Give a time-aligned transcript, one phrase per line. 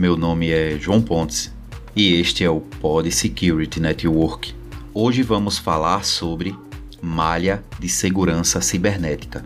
[0.00, 1.52] Meu nome é João Pontes
[1.94, 4.54] e este é o Pod Security Network.
[4.94, 6.56] Hoje vamos falar sobre
[7.02, 9.44] malha de segurança cibernética.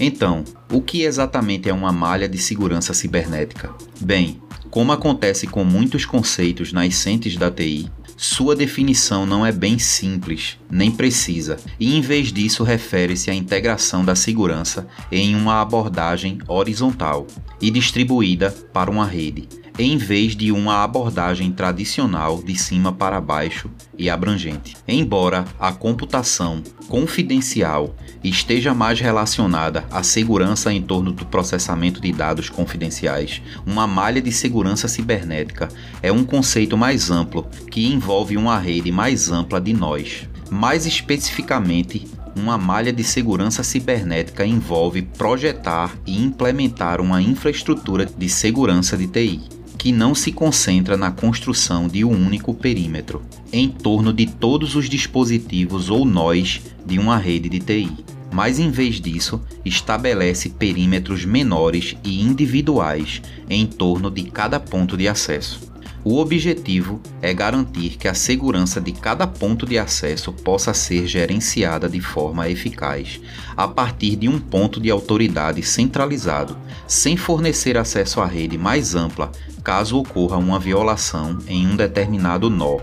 [0.00, 0.42] Então,
[0.72, 3.74] o que exatamente é uma malha de segurança cibernética?
[4.00, 4.40] Bem,
[4.70, 7.90] como acontece com muitos conceitos nascentes da TI,
[8.22, 14.04] sua definição não é bem simples nem precisa, e em vez disso refere-se à integração
[14.04, 17.26] da segurança em uma abordagem horizontal
[17.60, 19.48] e distribuída para uma rede,
[19.78, 24.76] em vez de uma abordagem tradicional de cima para baixo e abrangente.
[24.86, 32.50] Embora a computação confidencial esteja mais relacionada à segurança em torno do processamento de dados
[32.50, 35.68] confidenciais, uma malha de segurança cibernética
[36.02, 40.28] é um conceito mais amplo que envolve uma rede mais ampla de nós.
[40.50, 48.96] Mais especificamente, uma malha de segurança cibernética envolve projetar e implementar uma infraestrutura de segurança
[48.96, 53.20] de TI que não se concentra na construção de um único perímetro,
[53.52, 57.90] em torno de todos os dispositivos ou nós de uma rede de TI,
[58.32, 65.08] mas em vez disso, estabelece perímetros menores e individuais em torno de cada ponto de
[65.08, 65.71] acesso.
[66.04, 71.88] O objetivo é garantir que a segurança de cada ponto de acesso possa ser gerenciada
[71.88, 73.20] de forma eficaz,
[73.56, 79.30] a partir de um ponto de autoridade centralizado, sem fornecer acesso à rede mais ampla
[79.62, 82.78] caso ocorra uma violação em um determinado nó.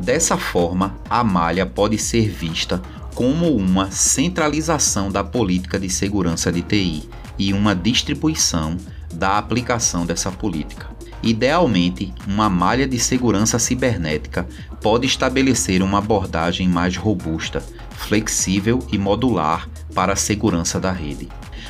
[0.00, 2.82] Dessa forma, a malha pode ser vista
[3.14, 8.76] como uma centralização da política de segurança de TI e uma distribuição
[9.12, 10.88] da aplicação dessa política.
[11.24, 14.46] Idealmente, uma malha de segurança cibernética
[14.82, 17.64] pode estabelecer uma abordagem mais robusta,
[17.96, 21.26] flexível e modular para a segurança da rede.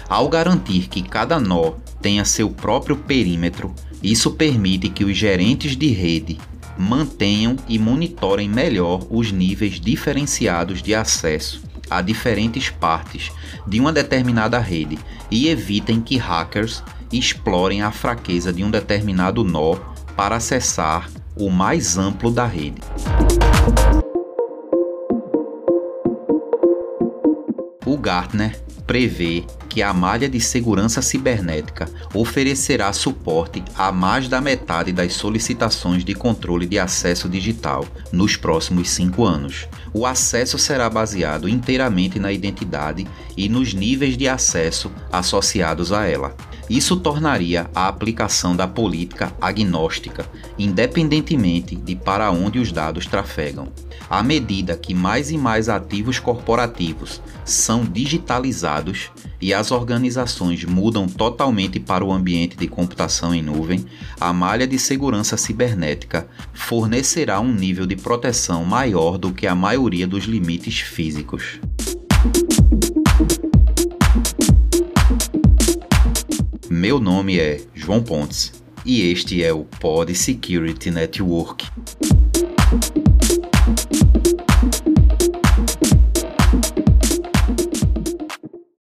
[0.09, 5.87] Ao garantir que cada nó tenha seu próprio perímetro, isso permite que os gerentes de
[5.87, 6.37] rede
[6.77, 11.63] mantenham e monitorem melhor os níveis diferenciados de acesso
[11.97, 13.31] a diferentes partes
[13.67, 14.99] de uma determinada rede
[15.31, 16.83] e evitem que hackers
[17.13, 19.77] explorem a fraqueza de um determinado nó
[20.17, 22.81] para acessar o mais amplo da rede.
[27.87, 34.93] O Gartner prevê que a malha de segurança cibernética oferecerá suporte a mais da metade
[34.93, 39.67] das solicitações de controle de acesso digital nos próximos cinco anos.
[39.93, 43.07] O acesso será baseado inteiramente na identidade
[43.37, 46.35] e nos níveis de acesso associados a ela.
[46.69, 50.25] Isso tornaria a aplicação da política agnóstica,
[50.59, 53.69] independentemente de para onde os dados trafegam.
[54.09, 58.74] À medida que mais e mais ativos corporativos são digitalizados
[59.41, 63.85] e as organizações mudam totalmente para o ambiente de computação em nuvem,
[64.21, 70.07] a malha de segurança cibernética fornecerá um nível de proteção maior do que a maioria
[70.07, 71.61] dos limites físicos.
[76.71, 78.53] Meu nome é João Pontes
[78.85, 81.67] e este é o Pod Security Network.